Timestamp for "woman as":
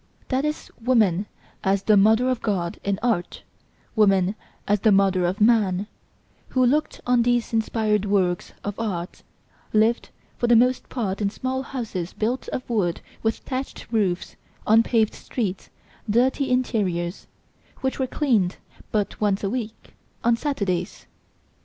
1.25-1.83, 3.95-4.79